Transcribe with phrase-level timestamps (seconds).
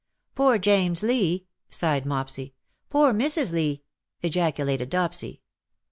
[0.31, 2.55] ^^ Poor James Lee V sighed Mopsy.
[2.89, 3.53] "Poor Mrs.
[3.53, 3.83] Lee!"
[4.23, 5.41] ejaculated Dopsy.